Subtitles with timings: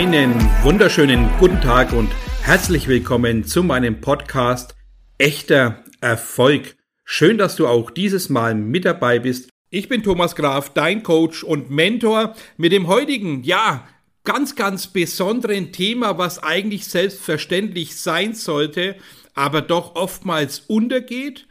[0.00, 2.10] Einen wunderschönen guten Tag und
[2.40, 4.74] herzlich willkommen zu meinem Podcast
[5.18, 6.74] Echter Erfolg.
[7.04, 9.50] Schön, dass du auch dieses Mal mit dabei bist.
[9.68, 13.86] Ich bin Thomas Graf, dein Coach und Mentor mit dem heutigen, ja,
[14.24, 18.96] ganz, ganz besonderen Thema, was eigentlich selbstverständlich sein sollte,
[19.34, 21.46] aber doch oftmals untergeht,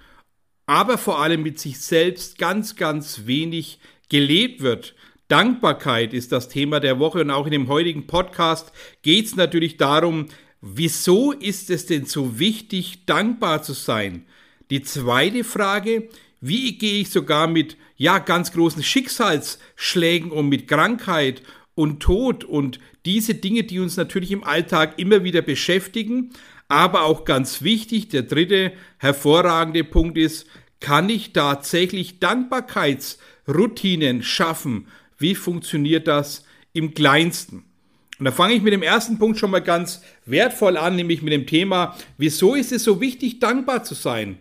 [0.65, 3.77] aber vor allem mit sich selbst ganz, ganz wenig
[4.09, 4.95] gelebt wird.
[5.29, 8.71] Dankbarkeit ist das Thema der Woche und auch in dem heutigen Podcast
[9.03, 10.25] geht es natürlich darum,
[10.59, 14.25] wieso ist es denn so wichtig, dankbar zu sein?
[14.71, 16.09] Die zweite Frage,
[16.41, 21.43] wie gehe ich sogar mit ja ganz großen Schicksalsschlägen um, mit Krankheit
[21.75, 26.31] und Tod und diese Dinge, die uns natürlich im Alltag immer wieder beschäftigen,
[26.69, 30.47] aber auch ganz wichtig, der dritte hervorragende Punkt ist,
[30.79, 34.87] kann ich tatsächlich Dankbarkeitsroutinen schaffen
[35.19, 37.65] wie funktioniert das im kleinsten?
[38.17, 41.31] Und da fange ich mit dem ersten Punkt schon mal ganz wertvoll an, nämlich mit
[41.31, 44.37] dem Thema, wieso ist es so wichtig, dankbar zu sein?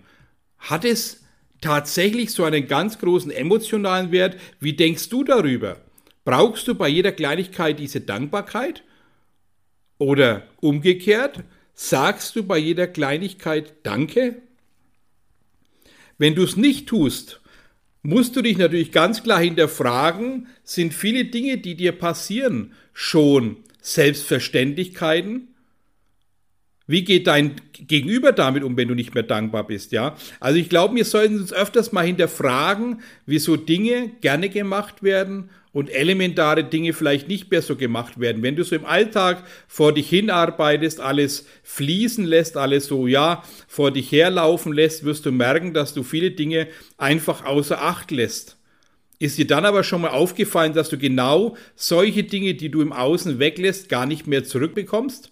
[0.58, 1.24] Hat es
[1.60, 4.36] tatsächlich so einen ganz großen emotionalen Wert?
[4.58, 5.76] Wie denkst du darüber?
[6.24, 8.82] Brauchst du bei jeder Kleinigkeit diese Dankbarkeit?
[9.98, 11.42] Oder umgekehrt,
[11.74, 14.42] sagst du bei jeder Kleinigkeit Danke?
[16.18, 17.40] Wenn du es nicht tust,
[18.08, 25.48] musst du dich natürlich ganz klar hinterfragen, sind viele Dinge, die dir passieren, schon Selbstverständlichkeiten?
[26.86, 30.16] Wie geht dein Gegenüber damit um, wenn du nicht mehr dankbar bist, ja?
[30.40, 35.90] Also ich glaube, wir sollten uns öfters mal hinterfragen, wieso Dinge gerne gemacht werden und
[35.90, 38.42] elementare Dinge vielleicht nicht mehr so gemacht werden.
[38.42, 43.92] Wenn du so im Alltag vor dich hinarbeitest, alles fließen lässt, alles so, ja, vor
[43.92, 48.56] dich herlaufen lässt, wirst du merken, dass du viele Dinge einfach außer Acht lässt.
[49.20, 52.92] Ist dir dann aber schon mal aufgefallen, dass du genau solche Dinge, die du im
[52.92, 55.30] Außen weglässt, gar nicht mehr zurückbekommst?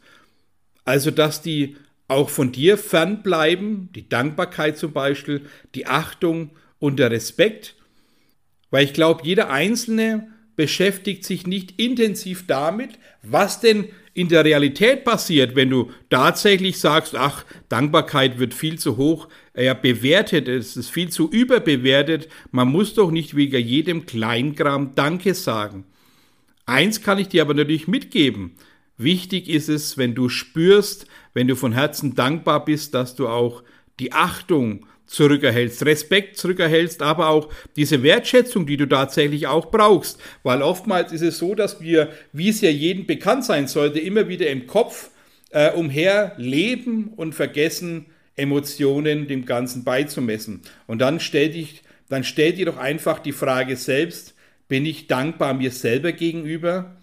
[0.85, 7.11] Also, dass die auch von dir fernbleiben, die Dankbarkeit zum Beispiel, die Achtung und der
[7.11, 7.75] Respekt?
[8.71, 15.05] Weil ich glaube, jeder Einzelne beschäftigt sich nicht intensiv damit, was denn in der Realität
[15.05, 20.91] passiert, wenn du tatsächlich sagst, ach, Dankbarkeit wird viel zu hoch ja, bewertet, es ist
[20.91, 25.85] viel zu überbewertet, man muss doch nicht wegen jedem Kleingram Danke sagen.
[26.65, 28.53] Eins kann ich dir aber natürlich mitgeben.
[28.97, 33.63] Wichtig ist es, wenn du spürst, wenn du von Herzen dankbar bist, dass du auch
[34.01, 40.21] die Achtung zurückerhältst, Respekt zurückerhältst, aber auch diese Wertschätzung, die du tatsächlich auch brauchst.
[40.43, 44.29] Weil oftmals ist es so, dass wir, wie es ja jedem bekannt sein sollte, immer
[44.29, 45.11] wieder im Kopf
[45.51, 48.07] äh, umher leben und vergessen,
[48.37, 50.61] Emotionen dem Ganzen beizumessen.
[50.87, 54.35] Und dann stell dich, dann stell dir doch einfach die Frage selbst,
[54.69, 56.97] bin ich dankbar mir selber gegenüber?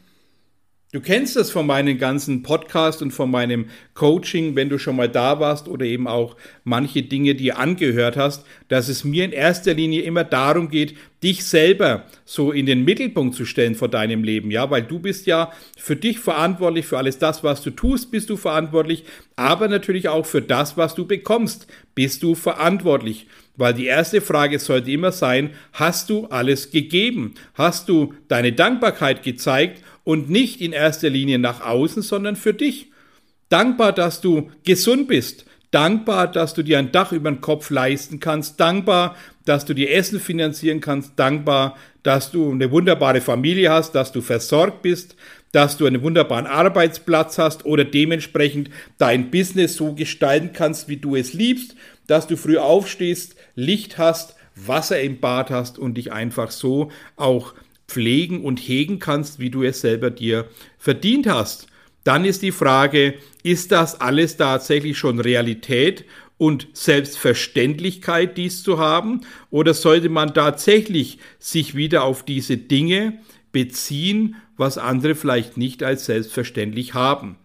[0.94, 3.66] Du kennst das von meinen ganzen Podcasts und von meinem
[3.96, 8.46] Coaching, wenn du schon mal da warst oder eben auch manche Dinge dir angehört hast,
[8.68, 13.34] dass es mir in erster Linie immer darum geht, dich selber so in den Mittelpunkt
[13.34, 17.18] zu stellen vor deinem Leben, ja, weil du bist ja für dich verantwortlich, für alles
[17.18, 19.04] das, was du tust, bist du verantwortlich,
[19.36, 21.66] aber natürlich auch für das, was du bekommst,
[21.96, 23.26] bist du verantwortlich.
[23.56, 27.36] Weil die erste Frage sollte immer sein, hast du alles gegeben?
[27.54, 32.92] Hast du deine Dankbarkeit gezeigt und nicht in erster Linie nach außen, sondern für dich.
[33.50, 35.46] Dankbar, dass du gesund bist.
[35.72, 38.60] Dankbar, dass du dir ein Dach über den Kopf leisten kannst.
[38.60, 39.16] Dankbar,
[39.46, 41.14] dass du dir Essen finanzieren kannst.
[41.18, 45.16] Dankbar, dass du eine wunderbare Familie hast, dass du versorgt bist,
[45.52, 51.16] dass du einen wunderbaren Arbeitsplatz hast oder dementsprechend dein Business so gestalten kannst, wie du
[51.16, 51.76] es liebst,
[52.08, 57.54] dass du früh aufstehst, Licht hast, Wasser im Bad hast und dich einfach so auch
[57.88, 61.68] pflegen und hegen kannst, wie du es selber dir verdient hast.
[62.04, 66.06] Dann ist die Frage, ist das alles tatsächlich schon Realität
[66.38, 69.22] und Selbstverständlichkeit, dies zu haben?
[69.50, 73.20] Oder sollte man tatsächlich sich wieder auf diese Dinge
[73.52, 77.38] beziehen, was andere vielleicht nicht als selbstverständlich haben?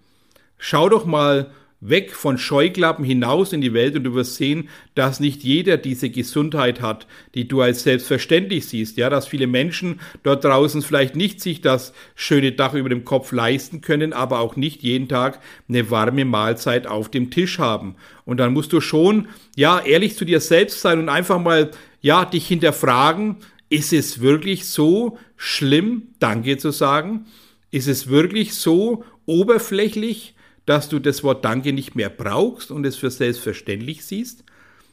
[0.58, 5.20] Schau doch mal weg von Scheuklappen hinaus in die Welt und du wirst sehen, dass
[5.20, 8.96] nicht jeder diese Gesundheit hat, die du als selbstverständlich siehst.
[8.96, 13.30] Ja, dass viele Menschen dort draußen vielleicht nicht sich das schöne Dach über dem Kopf
[13.30, 17.94] leisten können, aber auch nicht jeden Tag eine warme Mahlzeit auf dem Tisch haben.
[18.24, 21.70] Und dann musst du schon, ja, ehrlich zu dir selbst sein und einfach mal,
[22.00, 23.36] ja, dich hinterfragen,
[23.70, 27.26] ist es wirklich so schlimm, Danke zu sagen?
[27.70, 30.34] Ist es wirklich so oberflächlich?
[30.68, 34.44] Dass du das Wort Danke nicht mehr brauchst und es für selbstverständlich siehst?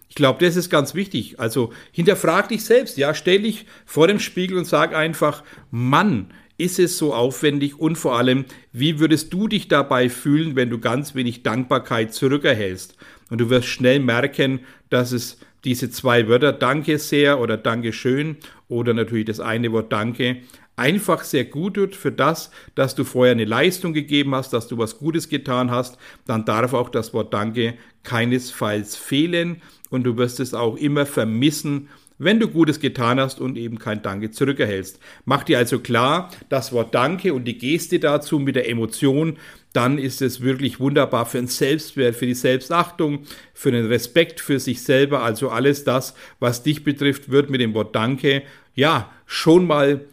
[0.07, 1.39] Ich glaube, das ist ganz wichtig.
[1.39, 6.27] Also hinterfrag dich selbst, ja, stell dich vor dem Spiegel und sag einfach, Mann,
[6.57, 10.79] ist es so aufwendig und vor allem, wie würdest du dich dabei fühlen, wenn du
[10.79, 12.95] ganz wenig Dankbarkeit zurückerhältst?
[13.29, 18.37] Und du wirst schnell merken, dass es diese zwei Wörter Danke sehr oder Danke schön
[18.69, 20.37] oder natürlich das eine Wort Danke
[20.75, 24.77] einfach sehr gut tut für das, dass du vorher eine Leistung gegeben hast, dass du
[24.77, 30.39] was Gutes getan hast, dann darf auch das Wort Danke keinesfalls fehlen und du wirst
[30.39, 34.99] es auch immer vermissen, wenn du Gutes getan hast und eben kein Danke zurückerhältst.
[35.25, 39.37] Mach dir also klar, das Wort Danke und die Geste dazu mit der Emotion,
[39.73, 43.23] dann ist es wirklich wunderbar für den Selbstwert, für die Selbstachtung,
[43.53, 45.23] für den Respekt für sich selber.
[45.23, 48.43] Also alles das, was dich betrifft, wird mit dem Wort Danke
[48.73, 50.05] ja schon mal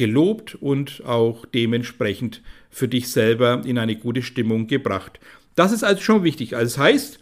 [0.00, 5.20] gelobt und auch dementsprechend für dich selber in eine gute Stimmung gebracht.
[5.56, 6.56] Das ist also schon wichtig.
[6.56, 7.18] Also das heißt,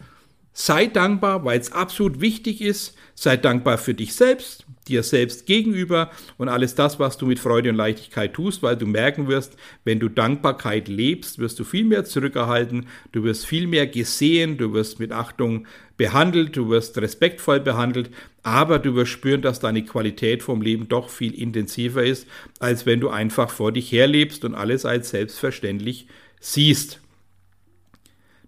[0.53, 2.97] sei dankbar, weil es absolut wichtig ist.
[3.15, 7.71] Sei dankbar für dich selbst, dir selbst gegenüber und alles das, was du mit Freude
[7.71, 12.05] und Leichtigkeit tust, weil du merken wirst, wenn du Dankbarkeit lebst, wirst du viel mehr
[12.05, 15.67] zurückerhalten, du wirst viel mehr gesehen, du wirst mit Achtung
[15.97, 18.11] behandelt, du wirst respektvoll behandelt,
[18.43, 22.27] aber du wirst spüren, dass deine Qualität vom Leben doch viel intensiver ist,
[22.61, 26.07] als wenn du einfach vor dich herlebst und alles als selbstverständlich
[26.41, 27.01] siehst.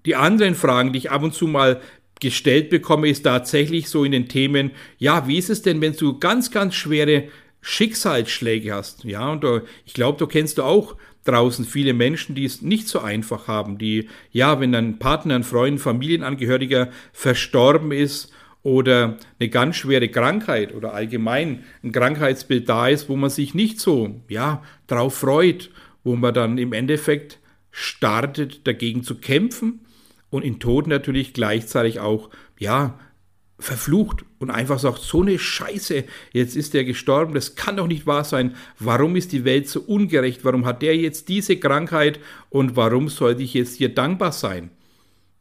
[0.06, 1.80] Die anderen Fragen, die ich ab und zu mal
[2.20, 6.18] gestellt bekomme, ist tatsächlich so in den Themen, ja, wie ist es denn, wenn du
[6.18, 7.24] ganz, ganz schwere
[7.62, 9.04] Schicksalsschläge hast?
[9.04, 12.88] Ja, und da, ich glaube, da kennst du auch draußen viele Menschen, die es nicht
[12.88, 18.32] so einfach haben, die, ja, wenn ein Partner, ein Freund, Familienangehöriger verstorben ist
[18.62, 23.80] oder eine ganz schwere Krankheit oder allgemein ein Krankheitsbild da ist, wo man sich nicht
[23.80, 25.70] so, ja, drauf freut,
[26.04, 27.38] wo man dann im Endeffekt
[27.70, 29.80] startet, dagegen zu kämpfen
[30.30, 32.98] und in Tod natürlich gleichzeitig auch, ja,
[33.58, 38.06] verflucht und einfach sagt, so eine Scheiße, jetzt ist der gestorben, das kann doch nicht
[38.06, 38.54] wahr sein.
[38.78, 40.44] Warum ist die Welt so ungerecht?
[40.44, 44.70] Warum hat der jetzt diese Krankheit und warum sollte ich jetzt hier dankbar sein?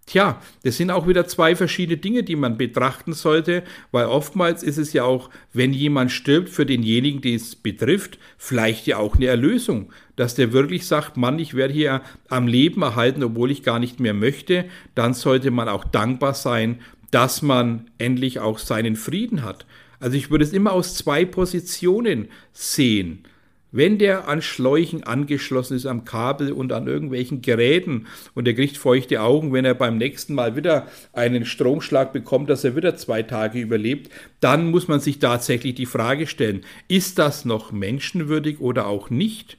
[0.09, 3.61] Tja, das sind auch wieder zwei verschiedene Dinge, die man betrachten sollte,
[3.91, 8.87] weil oftmals ist es ja auch, wenn jemand stirbt, für denjenigen, den es betrifft, vielleicht
[8.87, 13.21] ja auch eine Erlösung, dass der wirklich sagt, Mann, ich werde hier am Leben erhalten,
[13.21, 14.65] obwohl ich gar nicht mehr möchte,
[14.95, 16.79] dann sollte man auch dankbar sein,
[17.11, 19.67] dass man endlich auch seinen Frieden hat.
[19.99, 23.25] Also ich würde es immer aus zwei Positionen sehen.
[23.71, 28.77] Wenn der an Schläuchen angeschlossen ist, am Kabel und an irgendwelchen Geräten und er kriegt
[28.77, 33.21] feuchte Augen, wenn er beim nächsten Mal wieder einen Stromschlag bekommt, dass er wieder zwei
[33.21, 38.87] Tage überlebt, dann muss man sich tatsächlich die Frage stellen, ist das noch menschenwürdig oder
[38.87, 39.57] auch nicht?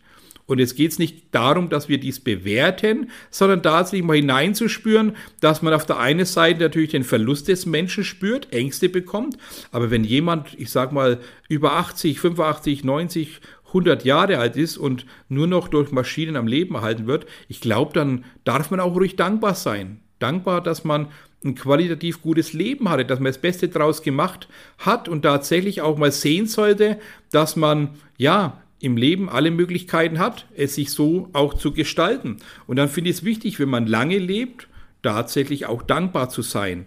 [0.51, 5.63] Und jetzt geht es nicht darum, dass wir dies bewerten, sondern tatsächlich mal hineinzuspüren, dass
[5.63, 9.37] man auf der einen Seite natürlich den Verlust des Menschen spürt, Ängste bekommt.
[9.71, 15.07] Aber wenn jemand, ich sag mal, über 80, 85, 90, 100 Jahre alt ist und
[15.29, 19.17] nur noch durch Maschinen am Leben erhalten wird, ich glaube, dann darf man auch ruhig
[19.17, 20.01] dankbar sein.
[20.19, 21.09] Dankbar, dass man
[21.45, 25.97] ein qualitativ gutes Leben hatte, dass man das Beste draus gemacht hat und tatsächlich auch
[25.97, 26.99] mal sehen sollte,
[27.31, 32.37] dass man ja im Leben alle Möglichkeiten hat, es sich so auch zu gestalten.
[32.67, 34.69] Und dann finde ich es wichtig, wenn man lange lebt,
[35.03, 36.87] tatsächlich auch dankbar zu sein.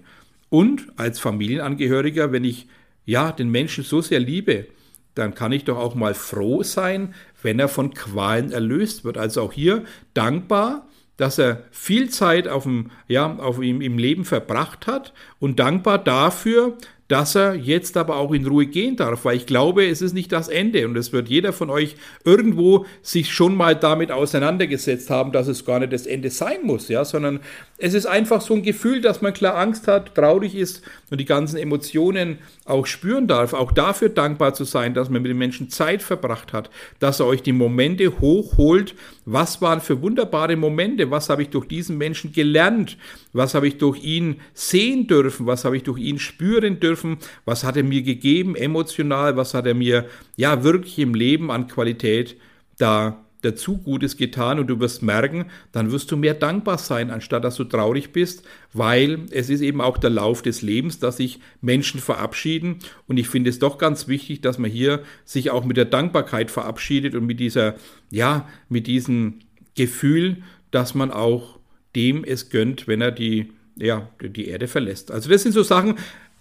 [0.49, 2.67] Und als Familienangehöriger, wenn ich
[3.05, 4.67] ja den Menschen so sehr liebe,
[5.15, 9.17] dann kann ich doch auch mal froh sein, wenn er von Qualen erlöst wird.
[9.17, 14.25] Also auch hier dankbar, dass er viel Zeit auf dem, ja, auf ihm im Leben
[14.25, 16.77] verbracht hat und dankbar dafür,
[17.13, 20.31] dass er jetzt aber auch in Ruhe gehen darf, weil ich glaube, es ist nicht
[20.31, 25.31] das Ende und es wird jeder von euch irgendwo sich schon mal damit auseinandergesetzt haben,
[25.31, 27.41] dass es gar nicht das Ende sein muss, ja, sondern
[27.77, 31.25] es ist einfach so ein Gefühl, dass man klar Angst hat, traurig ist und die
[31.25, 35.69] ganzen Emotionen auch spüren darf, auch dafür dankbar zu sein, dass man mit den Menschen
[35.69, 41.29] Zeit verbracht hat, dass er euch die Momente hochholt, was waren für wunderbare Momente, was
[41.29, 42.97] habe ich durch diesen Menschen gelernt,
[43.31, 47.63] was habe ich durch ihn sehen dürfen, was habe ich durch ihn spüren dürfen, was
[47.63, 52.37] hat er mir gegeben emotional, was hat er mir ja wirklich im Leben an Qualität
[52.77, 57.43] da dazu Gutes getan und du wirst merken, dann wirst du mehr dankbar sein, anstatt
[57.43, 61.39] dass du traurig bist, weil es ist eben auch der Lauf des Lebens, dass sich
[61.61, 65.77] Menschen verabschieden und ich finde es doch ganz wichtig, dass man hier sich auch mit
[65.77, 67.75] der Dankbarkeit verabschiedet und mit dieser,
[68.09, 69.39] ja, mit diesem
[69.75, 70.37] Gefühl,
[70.71, 71.59] dass man auch
[71.95, 75.11] dem es gönnt, wenn er die ja, die Erde verlässt.
[75.11, 75.95] Also das sind so Sachen,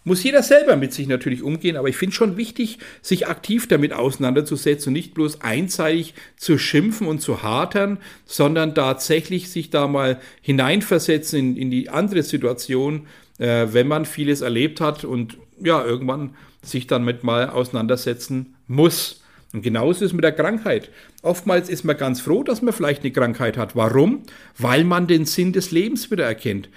[0.04, 3.92] muss jeder selber mit sich natürlich umgehen, aber ich finde schon wichtig, sich aktiv damit
[3.92, 10.20] auseinanderzusetzen und nicht bloß einseitig zu schimpfen und zu hatern, sondern tatsächlich sich da mal
[10.40, 13.06] hineinversetzen in, in die andere Situation,
[13.38, 19.20] äh, wenn man vieles erlebt hat und ja, irgendwann sich dann mit mal auseinandersetzen muss.
[19.52, 20.90] Und genauso ist es mit der Krankheit.
[21.20, 23.76] Oftmals ist man ganz froh, dass man vielleicht eine Krankheit hat.
[23.76, 24.22] Warum?
[24.56, 26.68] Weil man den Sinn des Lebens wieder erkennt.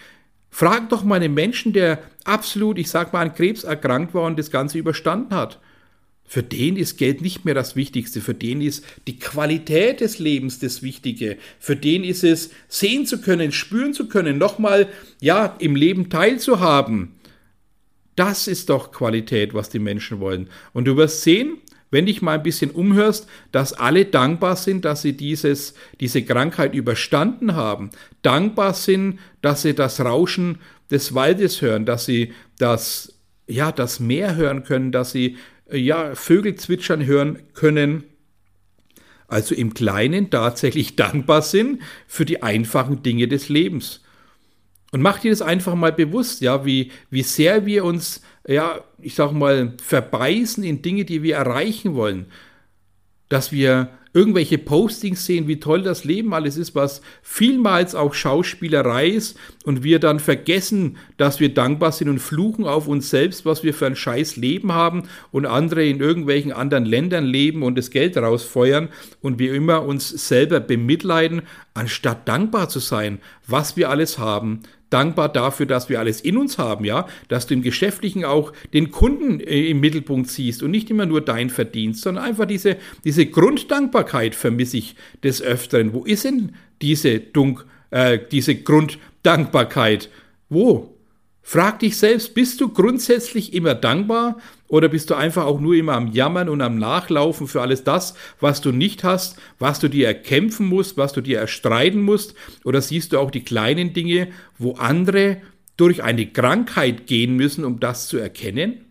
[0.49, 4.39] Frag doch mal einen Menschen, der absolut, ich sag mal, an Krebs erkrankt war und
[4.39, 5.59] das Ganze überstanden hat.
[6.27, 8.19] Für den ist Geld nicht mehr das Wichtigste.
[8.19, 11.37] Für den ist die Qualität des Lebens das Wichtige.
[11.59, 14.87] Für den ist es, sehen zu können, spüren zu können, nochmal,
[15.21, 17.11] ja, im Leben teilzuhaben.
[18.15, 20.49] Das ist doch Qualität, was die Menschen wollen.
[20.73, 21.57] Und du wirst sehen,
[21.95, 26.75] wenn dich mal ein bisschen umhörst, dass alle dankbar sind, dass sie dieses, diese Krankheit
[26.75, 27.89] überstanden haben.
[28.21, 30.57] Dankbar sind, dass sie das Rauschen
[30.91, 33.13] des Waldes hören, dass sie das,
[33.47, 35.37] ja, das Meer hören können, dass sie
[35.71, 38.03] ja, Vögel zwitschern hören können,
[39.29, 44.01] also im Kleinen tatsächlich dankbar sind für die einfachen Dinge des Lebens.
[44.91, 49.15] Und mach dir das einfach mal bewusst, ja, wie, wie sehr wir uns, ja, ich
[49.15, 52.27] sag mal, verbeißen in Dinge, die wir erreichen wollen.
[53.29, 59.09] Dass wir irgendwelche Postings sehen, wie toll das Leben alles ist, was vielmals auch Schauspielerei
[59.09, 63.63] ist und wir dann vergessen, dass wir dankbar sind und fluchen auf uns selbst, was
[63.63, 67.91] wir für ein scheiß Leben haben und andere in irgendwelchen anderen Ländern leben und das
[67.91, 68.87] Geld rausfeuern
[69.21, 71.41] und wir immer uns selber bemitleiden,
[71.73, 76.57] anstatt dankbar zu sein, was wir alles haben, dankbar dafür, dass wir alles in uns
[76.57, 80.89] haben, ja, dass du im Geschäftlichen auch den Kunden äh, im Mittelpunkt siehst und nicht
[80.89, 85.93] immer nur dein Verdienst, sondern einfach diese, diese Grunddankbarkeit vermisse ich des Öfteren.
[85.93, 90.09] Wo ist denn diese, Dunk, äh, diese Grunddankbarkeit?
[90.49, 90.94] Wo?
[91.47, 95.93] Frag dich selbst, bist du grundsätzlich immer dankbar oder bist du einfach auch nur immer
[95.93, 100.07] am Jammern und am Nachlaufen für alles das, was du nicht hast, was du dir
[100.07, 102.33] erkämpfen musst, was du dir erstreiten musst?
[102.63, 105.37] Oder siehst du auch die kleinen Dinge, wo andere
[105.77, 108.84] durch eine Krankheit gehen müssen, um das zu erkennen?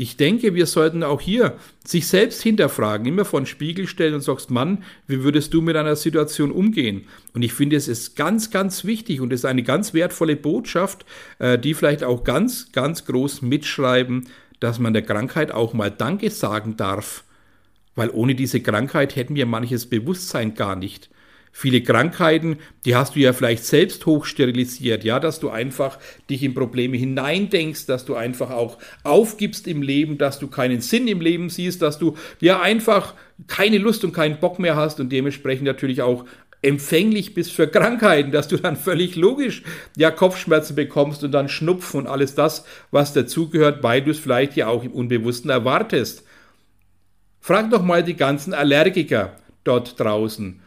[0.00, 4.22] Ich denke, wir sollten auch hier sich selbst hinterfragen, immer vor den Spiegel stellen und
[4.22, 7.06] sagst, Mann, wie würdest du mit einer Situation umgehen?
[7.34, 11.04] Und ich finde, es ist ganz, ganz wichtig und es ist eine ganz wertvolle Botschaft,
[11.38, 14.26] äh, die vielleicht auch ganz, ganz groß mitschreiben,
[14.58, 17.22] dass man der Krankheit auch mal Danke sagen darf.
[17.94, 21.10] Weil ohne diese Krankheit hätten wir manches Bewusstsein gar nicht.
[21.52, 25.98] Viele Krankheiten, die hast du ja vielleicht selbst hochsterilisiert, ja, dass du einfach
[26.30, 31.08] dich in Probleme hineindenkst, dass du einfach auch aufgibst im Leben, dass du keinen Sinn
[31.08, 33.14] im Leben siehst, dass du ja einfach
[33.48, 36.24] keine Lust und keinen Bock mehr hast und dementsprechend natürlich auch
[36.62, 39.62] empfänglich bist für Krankheiten, dass du dann völlig logisch
[39.96, 44.56] ja Kopfschmerzen bekommst und dann Schnupfen und alles das, was dazugehört, weil du es vielleicht
[44.56, 46.24] ja auch im Unbewussten erwartest.
[47.40, 50.60] Frag doch mal die ganzen Allergiker dort draußen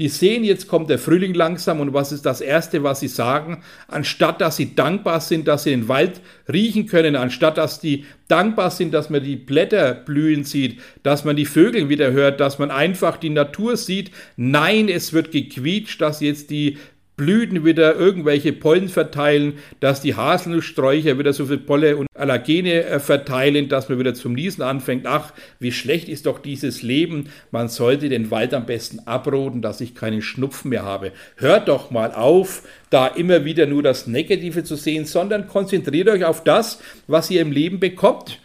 [0.00, 3.62] die sehen, jetzt kommt der Frühling langsam und was ist das Erste, was sie sagen?
[3.86, 8.70] Anstatt dass sie dankbar sind, dass sie den Wald riechen können, anstatt dass die dankbar
[8.70, 12.70] sind, dass man die Blätter blühen sieht, dass man die Vögel wieder hört, dass man
[12.70, 14.10] einfach die Natur sieht.
[14.36, 16.78] Nein, es wird gequietscht, dass jetzt die
[17.20, 22.98] Blüten wieder irgendwelche Pollen verteilen, dass die Haselnusssträucher wieder so viel Pollen und Allergene äh,
[22.98, 25.06] verteilen, dass man wieder zum Niesen anfängt.
[25.06, 27.28] Ach, wie schlecht ist doch dieses Leben.
[27.50, 31.12] Man sollte den Wald am besten abroden, dass ich keinen Schnupfen mehr habe.
[31.36, 36.24] Hört doch mal auf, da immer wieder nur das Negative zu sehen, sondern konzentriert euch
[36.24, 38.40] auf das, was ihr im Leben bekommt.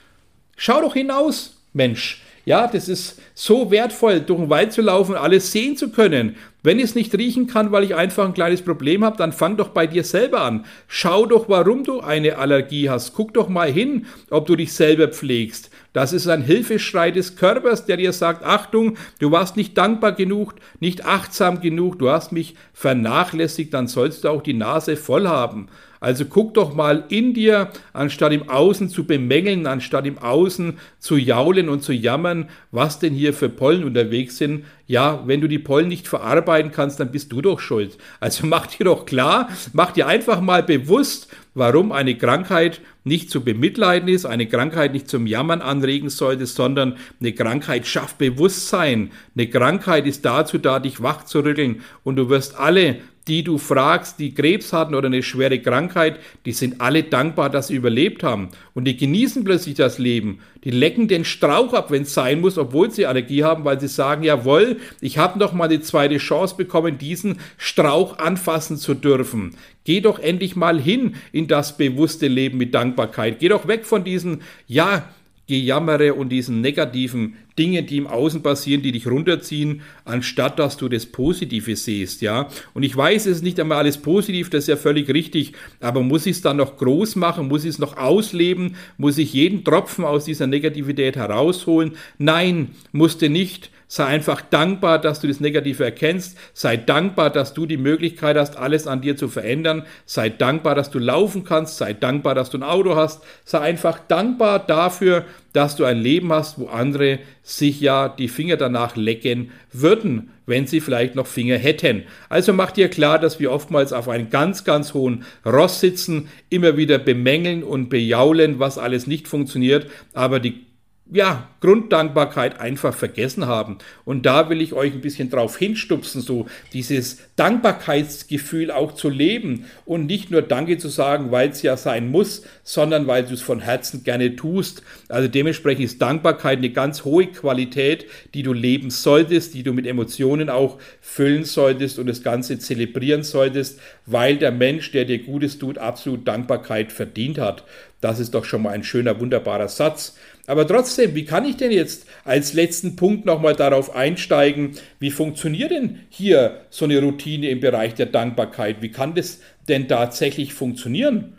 [0.58, 2.22] Schau doch hinaus, Mensch.
[2.44, 6.36] Ja, das ist so wertvoll, durch den Wald zu laufen und alles sehen zu können.
[6.65, 9.55] Wenn ich es nicht riechen kann, weil ich einfach ein kleines Problem habe, dann fang
[9.55, 10.65] doch bei dir selber an.
[10.88, 13.13] Schau doch, warum du eine Allergie hast.
[13.13, 15.69] Guck doch mal hin, ob du dich selber pflegst.
[15.93, 20.55] Das ist ein Hilfeschrei des Körpers, der dir sagt, Achtung, du warst nicht dankbar genug,
[20.79, 25.67] nicht achtsam genug, du hast mich vernachlässigt, dann sollst du auch die Nase voll haben.
[26.05, 31.15] Also guck doch mal in dir, anstatt im Außen zu bemängeln, anstatt im Außen zu
[31.15, 34.65] jaulen und zu jammern, was denn hier für Pollen unterwegs sind.
[34.87, 37.97] Ja, wenn du die Pollen nicht verarbeiten kannst, dann bist du doch schuld.
[38.19, 43.43] Also mach dir doch klar, mach dir einfach mal bewusst, warum eine Krankheit nicht zu
[43.43, 49.11] bemitleiden ist, eine Krankheit nicht zum Jammern anregen sollte, sondern eine Krankheit schafft Bewusstsein.
[49.35, 52.97] Eine Krankheit ist dazu da, dich wach zu rütteln und du wirst alle
[53.27, 57.67] die du fragst, die Krebs hatten oder eine schwere Krankheit, die sind alle dankbar, dass
[57.67, 58.50] sie überlebt haben.
[58.74, 60.39] Und die genießen plötzlich das Leben.
[60.63, 63.88] Die lecken den Strauch ab, wenn es sein muss, obwohl sie Allergie haben, weil sie
[63.88, 69.55] sagen, jawohl, ich habe noch mal die zweite Chance bekommen, diesen Strauch anfassen zu dürfen.
[69.86, 73.39] Geh doch endlich mal hin in das bewusste Leben mit Dankbarkeit.
[73.39, 75.08] Geh doch weg von diesen, ja,
[75.47, 80.89] Gejammere und diesen negativen Dinge, die im Außen passieren, die dich runterziehen, anstatt dass du
[80.89, 82.49] das Positive siehst, ja.
[82.73, 86.01] Und ich weiß, es ist nicht einmal alles positiv, das ist ja völlig richtig, aber
[86.01, 89.63] muss ich es dann noch groß machen, muss ich es noch ausleben, muss ich jeden
[89.63, 91.93] Tropfen aus dieser Negativität herausholen?
[92.17, 93.71] Nein, musste nicht.
[93.87, 96.37] Sei einfach dankbar, dass du das Negative erkennst.
[96.53, 99.83] Sei dankbar, dass du die Möglichkeit hast, alles an dir zu verändern.
[100.05, 101.77] Sei dankbar, dass du laufen kannst.
[101.77, 103.23] Sei dankbar, dass du ein Auto hast.
[103.43, 108.57] Sei einfach dankbar dafür, dass du ein Leben hast, wo andere sich ja die Finger
[108.57, 112.03] danach lecken würden, wenn sie vielleicht noch Finger hätten.
[112.27, 116.75] Also mach dir klar, dass wir oftmals auf einem ganz, ganz hohen Ross sitzen, immer
[116.75, 120.65] wieder bemängeln und bejaulen, was alles nicht funktioniert, aber die
[121.12, 123.77] ja, Grunddankbarkeit einfach vergessen haben.
[124.05, 129.65] Und da will ich euch ein bisschen drauf hinstupsen, so dieses Dankbarkeitsgefühl auch zu leben
[129.85, 133.41] und nicht nur Danke zu sagen, weil es ja sein muss, sondern weil du es
[133.41, 134.81] von Herzen gerne tust.
[135.07, 139.85] Also dementsprechend ist Dankbarkeit eine ganz hohe Qualität, die du leben solltest, die du mit
[139.85, 145.59] Emotionen auch füllen solltest und das Ganze zelebrieren solltest, weil der Mensch, der dir Gutes
[145.59, 147.63] tut, absolut Dankbarkeit verdient hat.
[148.01, 150.15] Das ist doch schon mal ein schöner, wunderbarer Satz.
[150.47, 155.71] Aber trotzdem, wie kann ich denn jetzt als letzten Punkt nochmal darauf einsteigen, wie funktioniert
[155.71, 158.81] denn hier so eine Routine im Bereich der Dankbarkeit?
[158.81, 161.37] Wie kann das denn tatsächlich funktionieren?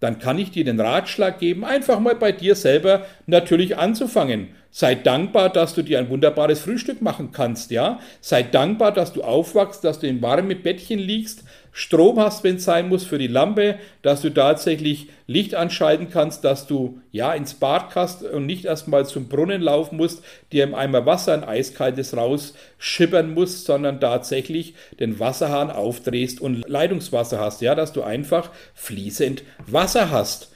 [0.00, 4.48] Dann kann ich dir den Ratschlag geben, einfach mal bei dir selber natürlich anzufangen.
[4.74, 8.00] Sei dankbar, dass du dir ein wunderbares Frühstück machen kannst, ja?
[8.22, 12.64] Sei dankbar, dass du aufwachst, dass du in warmen Bettchen liegst, Strom hast, wenn es
[12.64, 17.54] sein muss, für die Lampe, dass du tatsächlich Licht anschalten kannst, dass du ja ins
[17.54, 22.16] Bad kannst und nicht erstmal zum Brunnen laufen musst, dir im Eimer Wasser ein eiskaltes
[22.16, 29.42] rausschippern musst, sondern tatsächlich den Wasserhahn aufdrehst und Leitungswasser hast, ja, dass du einfach fließend
[29.66, 30.51] Wasser hast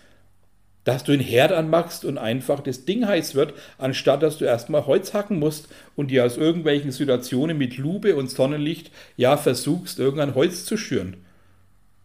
[0.87, 4.87] dass du den Herd anmachst und einfach das Ding heiß wird, anstatt dass du erstmal
[4.87, 10.37] Holz hacken musst und dir aus irgendwelchen Situationen mit Lupe und Sonnenlicht ja versuchst, irgendein
[10.37, 11.17] Holz zu schüren.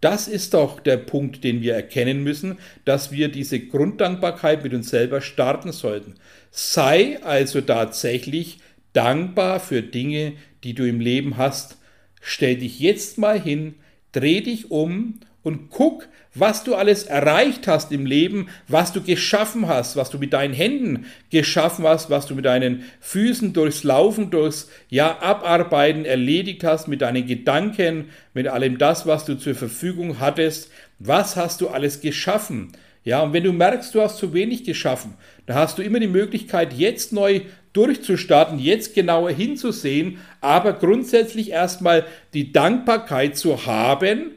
[0.02, 4.90] Das ist doch der Punkt, den wir erkennen müssen, dass wir diese Grunddankbarkeit mit uns
[4.90, 6.16] selber starten sollten.
[6.50, 8.62] Sei also tatsächlich
[8.94, 11.78] dankbar für Dinge, die du im Leben hast.
[12.20, 13.76] Stell dich jetzt mal hin,
[14.12, 19.67] dreh dich um und guck, was du alles erreicht hast im Leben, was du geschaffen
[19.67, 24.30] hast, was du mit deinen Händen geschaffen hast, was du mit deinen Füßen durchs Laufen,
[24.30, 30.19] durchs ja Abarbeiten erledigt hast, mit deinen Gedanken, mit allem das, was du zur Verfügung
[30.19, 32.71] hattest, was hast du alles geschaffen?
[33.04, 35.15] Ja, und wenn du merkst, du hast zu wenig geschaffen,
[35.47, 37.41] dann hast du immer die Möglichkeit, jetzt neu
[37.73, 44.32] durchzustarten, jetzt genauer hinzusehen, aber grundsätzlich erstmal die Dankbarkeit zu haben,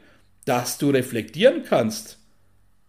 [0.45, 2.19] dass du reflektieren kannst.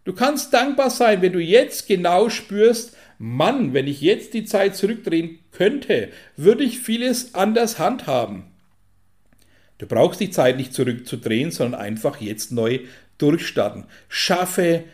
[0.04, 4.76] Du kannst dankbar sein, wenn du jetzt genau spürst, Mann, wenn ich jetzt die Zeit
[4.76, 8.44] zurückdrehen könnte, würde ich vieles anders handhaben.
[9.78, 12.80] Du brauchst die Zeit nicht zurückzudrehen, sondern einfach jetzt neu
[13.18, 13.84] durchstarten.
[14.08, 14.84] Schaffe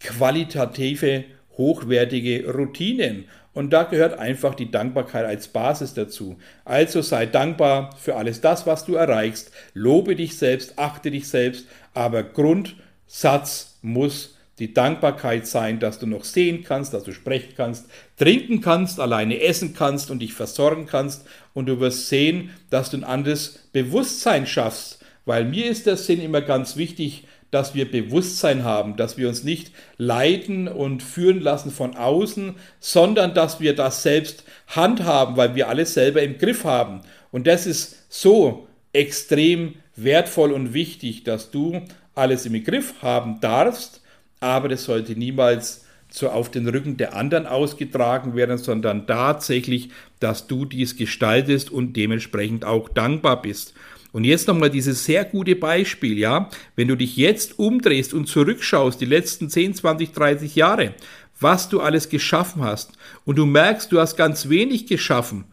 [0.00, 1.24] qualitative,
[1.56, 3.26] hochwertige Routinen.
[3.54, 6.38] Und da gehört einfach die Dankbarkeit als Basis dazu.
[6.64, 9.50] Also sei dankbar für alles das, was du erreichst.
[9.74, 16.24] Lobe dich selbst, achte dich selbst aber Grundsatz muss die Dankbarkeit sein, dass du noch
[16.24, 17.86] sehen kannst, dass du sprechen kannst,
[18.16, 21.26] trinken kannst, alleine essen kannst und dich versorgen kannst.
[21.54, 25.00] Und du wirst sehen, dass du ein anderes Bewusstsein schaffst.
[25.24, 29.44] Weil mir ist der Sinn immer ganz wichtig, dass wir Bewusstsein haben, dass wir uns
[29.44, 35.68] nicht leiten und führen lassen von außen, sondern dass wir das selbst handhaben, weil wir
[35.68, 37.02] alles selber im Griff haben.
[37.30, 41.82] Und das ist so extrem wertvoll und wichtig, dass du
[42.14, 44.00] alles im Griff haben darfst,
[44.40, 50.46] aber das sollte niemals so auf den Rücken der anderen ausgetragen werden, sondern tatsächlich, dass
[50.46, 53.74] du dies gestaltest und dementsprechend auch dankbar bist.
[54.12, 59.00] Und jetzt nochmal dieses sehr gute Beispiel, ja, wenn du dich jetzt umdrehst und zurückschaust,
[59.00, 60.94] die letzten 10, 20, 30 Jahre,
[61.40, 62.92] was du alles geschaffen hast
[63.24, 65.44] und du merkst, du hast ganz wenig geschaffen,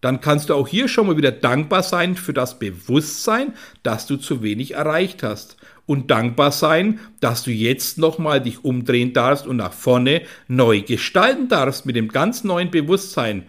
[0.00, 4.16] dann kannst du auch hier schon mal wieder dankbar sein für das Bewusstsein, dass du
[4.16, 5.56] zu wenig erreicht hast.
[5.86, 11.48] Und dankbar sein, dass du jetzt nochmal dich umdrehen darfst und nach vorne neu gestalten
[11.48, 13.46] darfst mit dem ganz neuen Bewusstsein.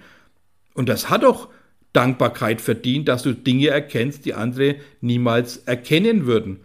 [0.76, 1.50] Und das hat doch
[1.94, 6.60] Dankbarkeit verdient, dass du Dinge erkennst, die andere niemals erkennen würden.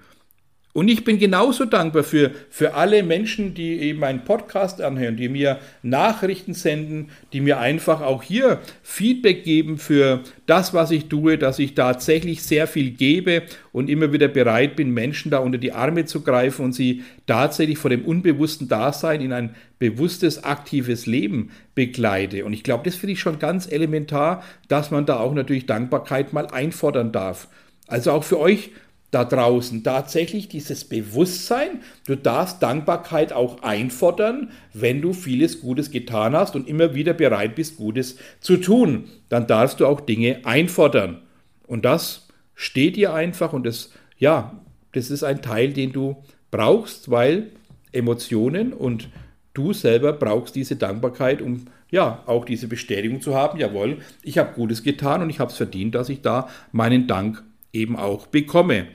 [0.75, 5.29] Und ich bin genauso dankbar für, für alle Menschen, die eben meinen Podcast anhören, die
[5.29, 11.37] mir Nachrichten senden, die mir einfach auch hier Feedback geben für das, was ich tue,
[11.37, 15.73] dass ich tatsächlich sehr viel gebe und immer wieder bereit bin, Menschen da unter die
[15.73, 21.51] Arme zu greifen und sie tatsächlich vor dem unbewussten Dasein in ein bewusstes, aktives Leben
[21.75, 22.47] begleite.
[22.47, 26.33] Und ich glaube, das finde ich schon ganz elementar, dass man da auch natürlich Dankbarkeit
[26.33, 27.49] mal einfordern darf.
[27.89, 28.71] Also auch für euch
[29.13, 36.35] da draußen tatsächlich dieses Bewusstsein, du darfst Dankbarkeit auch einfordern, wenn du vieles Gutes getan
[36.35, 39.05] hast und immer wieder bereit bist, Gutes zu tun.
[39.29, 41.21] Dann darfst du auch Dinge einfordern.
[41.67, 44.59] Und das steht dir einfach und das, ja,
[44.93, 46.17] das ist ein Teil, den du
[46.51, 47.51] brauchst, weil
[47.93, 49.11] Emotionen und
[49.53, 54.55] du selber brauchst diese Dankbarkeit, um ja auch diese Bestätigung zu haben, jawohl, ich habe
[54.55, 57.43] Gutes getan und ich habe es verdient, dass ich da meinen Dank
[57.73, 58.89] eben auch bekomme.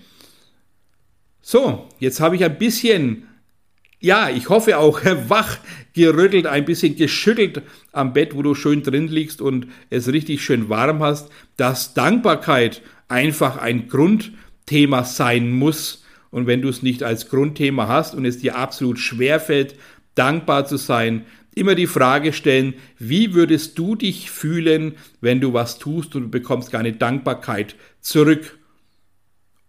[1.41, 3.27] So, jetzt habe ich ein bisschen,
[3.99, 5.57] ja, ich hoffe auch wach
[5.93, 7.61] gerüttelt, ein bisschen geschüttelt
[7.91, 12.81] am Bett, wo du schön drin liegst und es richtig schön warm hast, dass Dankbarkeit
[13.07, 16.03] einfach ein Grundthema sein muss.
[16.29, 19.75] Und wenn du es nicht als Grundthema hast und es dir absolut schwerfällt,
[20.15, 25.79] dankbar zu sein, immer die Frage stellen, wie würdest du dich fühlen, wenn du was
[25.79, 28.59] tust und du bekommst keine Dankbarkeit zurück?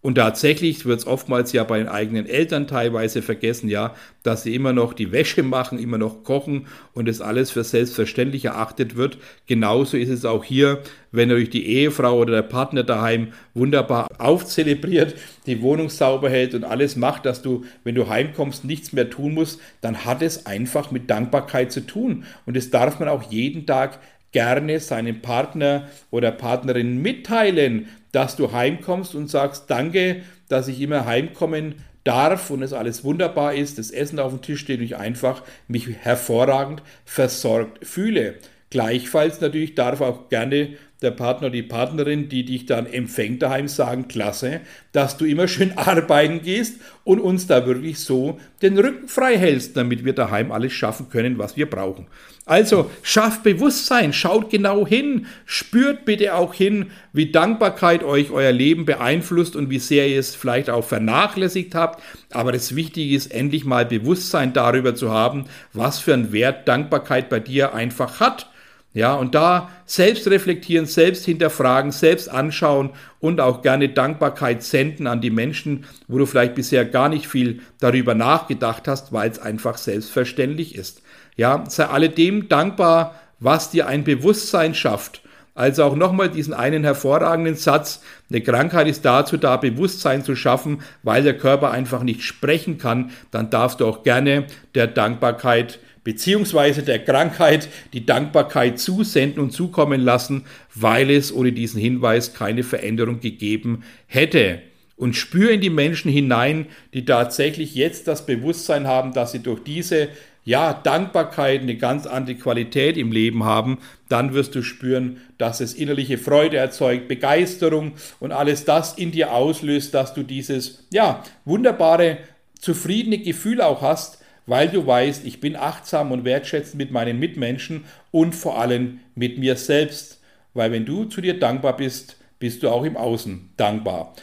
[0.01, 4.55] Und tatsächlich wird es oftmals ja bei den eigenen Eltern teilweise vergessen, ja, dass sie
[4.55, 9.19] immer noch die Wäsche machen, immer noch kochen und es alles für selbstverständlich erachtet wird.
[9.47, 15.17] Genauso ist es auch hier, wenn natürlich die Ehefrau oder der Partner daheim wunderbar aufzelebriert,
[15.47, 19.35] die Wohnung sauber hält und alles macht, dass du, wenn du heimkommst, nichts mehr tun
[19.35, 22.25] musst, dann hat es einfach mit Dankbarkeit zu tun.
[22.47, 23.99] Und das darf man auch jeden Tag
[24.31, 31.05] gerne seinem Partner oder Partnerin mitteilen, dass du heimkommst und sagst, danke, dass ich immer
[31.07, 34.97] heimkommen darf und es alles wunderbar ist, das Essen auf dem Tisch steht und ich
[34.97, 38.37] einfach mich hervorragend versorgt fühle.
[38.71, 44.09] Gleichfalls natürlich darf auch gerne der Partner die Partnerin, die dich dann empfängt daheim, sagen,
[44.09, 44.61] klasse,
[44.93, 49.77] dass du immer schön arbeiten gehst und uns da wirklich so den Rücken frei hältst,
[49.77, 52.07] damit wir daheim alles schaffen können, was wir brauchen.
[52.49, 58.87] Also schafft Bewusstsein, schaut genau hin, spürt bitte auch hin, wie Dankbarkeit euch euer Leben
[58.87, 62.03] beeinflusst und wie sehr ihr es vielleicht auch vernachlässigt habt.
[62.33, 67.29] Aber das Wichtige ist, endlich mal Bewusstsein darüber zu haben, was für einen Wert Dankbarkeit
[67.29, 68.51] bei dir einfach hat.
[68.95, 75.21] Ja, und da selbst reflektieren, selbst hinterfragen, selbst anschauen und auch gerne Dankbarkeit senden an
[75.21, 79.77] die Menschen, wo du vielleicht bisher gar nicht viel darüber nachgedacht hast, weil es einfach
[79.77, 81.03] selbstverständlich ist.
[81.37, 85.23] Ja, sei alledem dankbar, was dir ein Bewusstsein schafft.
[85.59, 90.83] Also auch nochmal diesen einen hervorragenden Satz, eine Krankheit ist dazu da, Bewusstsein zu schaffen,
[91.03, 96.85] weil der Körper einfach nicht sprechen kann, dann darfst du auch gerne der Dankbarkeit beziehungsweise
[96.85, 100.45] der Krankheit die Dankbarkeit zusenden und zukommen lassen,
[100.77, 104.63] weil es ohne diesen Hinweis keine Veränderung gegeben hätte.
[104.95, 109.65] Und spür in die Menschen hinein, die tatsächlich jetzt das Bewusstsein haben, dass sie durch
[109.65, 110.09] diese
[110.45, 115.75] ja, Dankbarkeit, eine ganz andere Qualität im Leben haben, dann wirst du spüren, dass es
[115.75, 122.19] innerliche Freude erzeugt, Begeisterung und alles das in dir auslöst, dass du dieses, ja, wunderbare,
[122.59, 127.85] zufriedene Gefühl auch hast, weil du weißt, ich bin achtsam und wertschätzend mit meinen Mitmenschen
[128.11, 130.21] und vor allem mit mir selbst.
[130.55, 134.15] Weil wenn du zu dir dankbar bist, bist du auch im Außen dankbar.